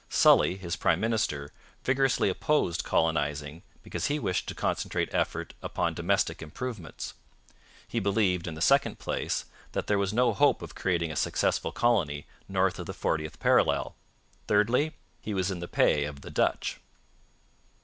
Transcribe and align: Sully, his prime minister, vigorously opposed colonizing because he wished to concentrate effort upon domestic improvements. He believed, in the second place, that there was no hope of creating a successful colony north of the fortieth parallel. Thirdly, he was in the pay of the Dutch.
Sully, 0.09 0.55
his 0.55 0.77
prime 0.77 0.99
minister, 0.99 1.51
vigorously 1.83 2.27
opposed 2.27 2.83
colonizing 2.83 3.61
because 3.83 4.07
he 4.07 4.17
wished 4.17 4.47
to 4.49 4.55
concentrate 4.55 5.13
effort 5.13 5.53
upon 5.61 5.93
domestic 5.93 6.41
improvements. 6.41 7.13
He 7.87 7.99
believed, 7.99 8.47
in 8.47 8.55
the 8.55 8.61
second 8.63 8.97
place, 8.97 9.45
that 9.73 9.85
there 9.85 9.99
was 9.99 10.11
no 10.11 10.33
hope 10.33 10.63
of 10.63 10.73
creating 10.73 11.11
a 11.11 11.15
successful 11.15 11.71
colony 11.71 12.25
north 12.49 12.79
of 12.79 12.87
the 12.87 12.95
fortieth 12.95 13.39
parallel. 13.39 13.95
Thirdly, 14.47 14.93
he 15.21 15.35
was 15.35 15.51
in 15.51 15.59
the 15.59 15.67
pay 15.67 16.05
of 16.05 16.21
the 16.21 16.31
Dutch. 16.31 16.79